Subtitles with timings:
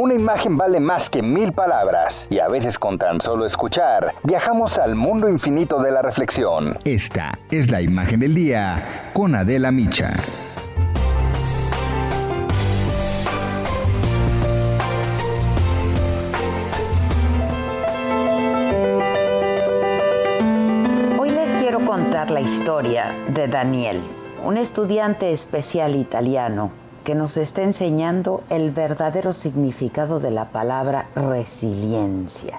[0.00, 4.78] Una imagen vale más que mil palabras, y a veces con tan solo escuchar, viajamos
[4.78, 6.78] al mundo infinito de la reflexión.
[6.86, 10.14] Esta es la imagen del día con Adela Micha.
[21.18, 24.00] Hoy les quiero contar la historia de Daniel,
[24.46, 26.72] un estudiante especial italiano
[27.04, 32.58] que nos está enseñando el verdadero significado de la palabra resiliencia.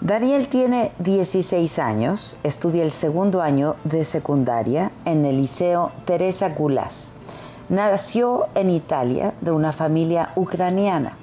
[0.00, 7.12] Daniel tiene 16 años, estudia el segundo año de secundaria en el Liceo Teresa Gulas.
[7.68, 11.16] Nació en Italia de una familia ucraniana.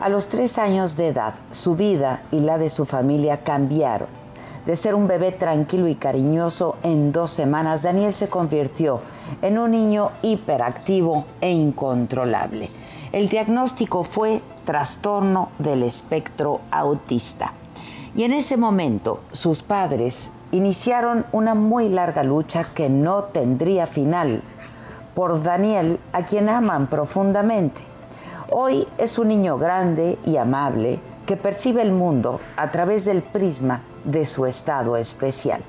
[0.00, 4.21] A los tres años de edad, su vida y la de su familia cambiaron.
[4.66, 9.00] De ser un bebé tranquilo y cariñoso, en dos semanas Daniel se convirtió
[9.42, 12.70] en un niño hiperactivo e incontrolable.
[13.10, 17.52] El diagnóstico fue trastorno del espectro autista.
[18.14, 24.42] Y en ese momento sus padres iniciaron una muy larga lucha que no tendría final
[25.14, 27.82] por Daniel, a quien aman profundamente.
[28.48, 33.82] Hoy es un niño grande y amable que percibe el mundo a través del prisma
[34.04, 35.62] de su estado especial.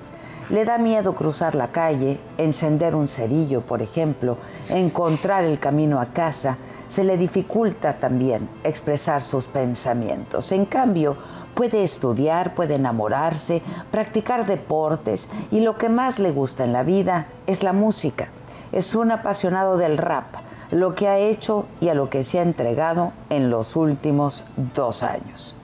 [0.50, 4.38] Le da miedo cruzar la calle, encender un cerillo, por ejemplo,
[4.70, 6.58] encontrar el camino a casa.
[6.90, 10.52] Se le dificulta también expresar sus pensamientos.
[10.52, 11.16] En cambio,
[11.56, 17.28] puede estudiar, puede enamorarse, practicar deportes y lo que más le gusta en la vida
[17.48, 18.28] es la música.
[18.74, 20.26] Es un apasionado del rap,
[20.74, 25.04] lo que ha hecho y a lo que se ha entregado en los últimos dos
[25.04, 25.56] años.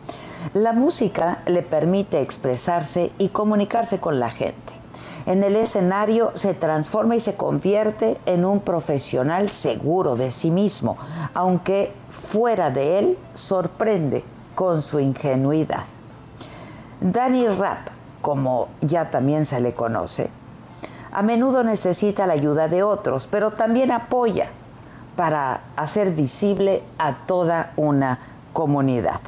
[0.53, 4.74] La música le permite expresarse y comunicarse con la gente.
[5.25, 10.96] En el escenario se transforma y se convierte en un profesional seguro de sí mismo,
[11.34, 15.84] aunque fuera de él sorprende con su ingenuidad.
[17.02, 17.88] Danny Rapp,
[18.22, 20.30] como ya también se le conoce,
[21.12, 24.50] a menudo necesita la ayuda de otros, pero también apoya
[25.16, 28.20] para hacer visible a toda una
[28.53, 29.20] comunidad.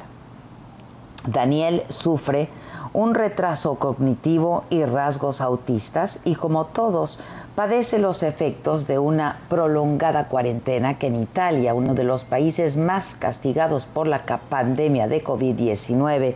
[1.26, 2.48] Daniel sufre
[2.92, 7.20] un retraso cognitivo y rasgos autistas y como todos
[7.54, 13.14] padece los efectos de una prolongada cuarentena que en Italia, uno de los países más
[13.14, 16.34] castigados por la pandemia de COVID-19,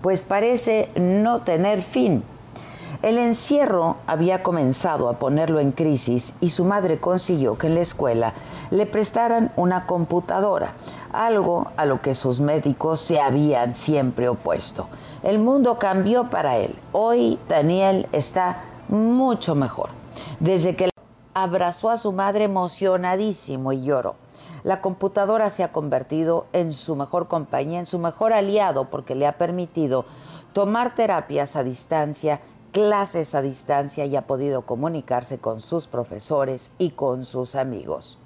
[0.00, 2.22] pues parece no tener fin.
[3.02, 7.80] El encierro había comenzado a ponerlo en crisis y su madre consiguió que en la
[7.80, 8.32] escuela
[8.70, 10.72] le prestaran una computadora,
[11.12, 14.88] algo a lo que sus médicos se habían siempre opuesto.
[15.22, 16.74] El mundo cambió para él.
[16.92, 19.90] Hoy Daniel está mucho mejor.
[20.40, 20.90] Desde que
[21.34, 24.16] abrazó a su madre emocionadísimo y lloró.
[24.64, 29.26] La computadora se ha convertido en su mejor compañía, en su mejor aliado, porque le
[29.26, 30.04] ha permitido
[30.52, 32.40] tomar terapias a distancia
[32.72, 38.18] clases a distancia y ha podido comunicarse con sus profesores y con sus amigos.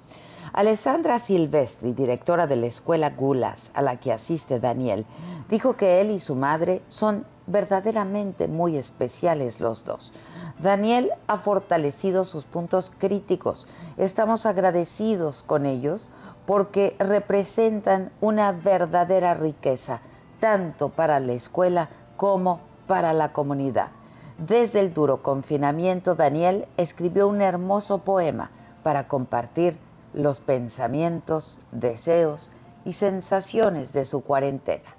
[0.51, 5.05] Alessandra Silvestri, directora de la escuela Gulas a la que asiste Daniel,
[5.49, 10.13] dijo que él y su madre son verdaderamente muy especiales los dos.
[10.59, 13.67] Daniel ha fortalecido sus puntos críticos.
[13.97, 16.09] Estamos agradecidos con ellos
[16.45, 20.01] porque representan una verdadera riqueza,
[20.39, 23.89] tanto para la escuela como para la comunidad.
[24.37, 28.49] Desde el duro confinamiento, Daniel escribió un hermoso poema
[28.81, 29.77] para compartir
[30.13, 32.51] los pensamientos, deseos
[32.83, 34.95] y sensaciones de su cuarentena.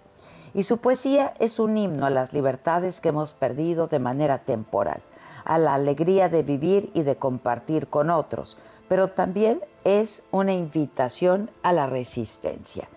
[0.55, 5.03] Y su poesía es un himno a las libertades que hemos perdido de manera temporal,
[5.45, 8.57] a la alegría de vivir y de compartir con otros,
[8.89, 12.89] pero también es una invitación a la resistencia.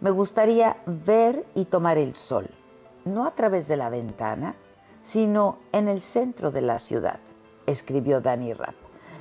[0.00, 2.48] Me gustaría ver y tomar el sol,
[3.04, 4.56] no a través de la ventana,
[5.04, 7.20] sino en el centro de la ciudad,
[7.66, 8.74] escribió Danny Rapp.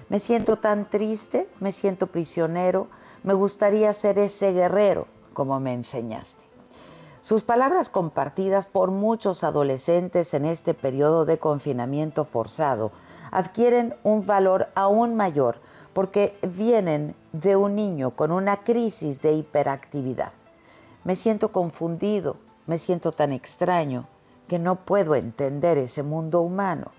[0.10, 2.88] Me siento tan triste, me siento prisionero,
[3.24, 6.42] me gustaría ser ese guerrero como me enseñaste.
[7.20, 12.92] Sus palabras compartidas por muchos adolescentes en este periodo de confinamiento forzado
[13.32, 15.58] adquieren un valor aún mayor
[15.94, 20.32] porque vienen de un niño con una crisis de hiperactividad.
[21.04, 22.38] Me siento confundido,
[22.68, 24.08] me siento tan extraño
[24.54, 26.92] que no puedo entender ese mundo humano,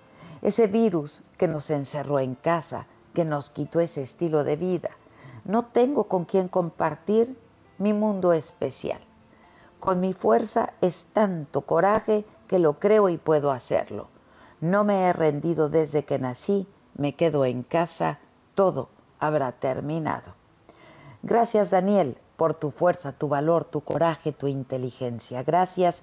[0.42, 4.90] ese virus que nos encerró en casa, que nos quitó ese estilo de vida.
[5.44, 7.38] No tengo con quien compartir
[7.78, 8.98] mi mundo especial.
[9.78, 14.08] Con mi fuerza es tanto coraje que lo creo y puedo hacerlo.
[14.60, 16.66] No me he rendido desde que nací,
[16.96, 18.18] me quedo en casa,
[18.56, 18.88] todo
[19.20, 20.34] habrá terminado.
[21.22, 25.42] Gracias Daniel por tu fuerza, tu valor, tu coraje, tu inteligencia.
[25.42, 26.02] Gracias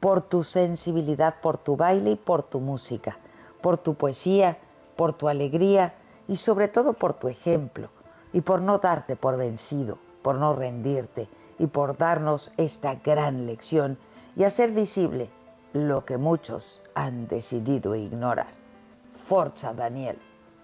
[0.00, 3.18] por tu sensibilidad, por tu baile y por tu música,
[3.60, 4.58] por tu poesía,
[4.96, 5.94] por tu alegría
[6.28, 7.88] y sobre todo por tu ejemplo
[8.32, 11.28] y por no darte por vencido, por no rendirte
[11.58, 13.98] y por darnos esta gran lección
[14.36, 15.30] y hacer visible
[15.72, 18.48] lo che muchos han decidido ignorar.
[19.26, 20.18] Forza Daniel.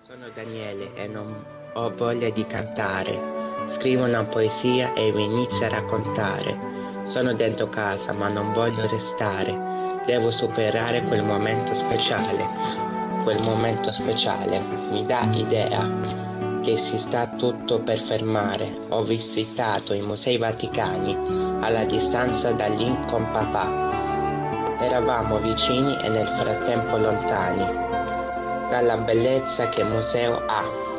[0.07, 3.36] Sono Daniele e non ho voglia di cantare.
[3.65, 6.57] Scrivo una poesia e mi inizio a raccontare.
[7.05, 10.03] Sono dentro casa ma non voglio restare.
[10.05, 12.47] Devo superare quel momento speciale.
[13.25, 14.61] Quel momento speciale
[14.91, 15.91] mi dà idea
[16.63, 18.87] che si sta tutto per fermare.
[18.91, 21.17] Ho visitato i musei vaticani
[21.61, 24.77] alla distanza da lì con papà.
[24.79, 27.65] Eravamo vicini e nel frattempo lontani
[28.69, 30.96] dalla bellezza che il museo ha.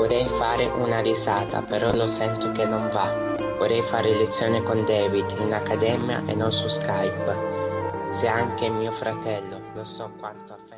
[0.00, 3.36] Vorrei fare una risata, però lo sento che non va.
[3.58, 8.12] Vorrei fare lezione con David in accademia e non su Skype.
[8.12, 10.69] Se anche mio fratello, lo so quanto ha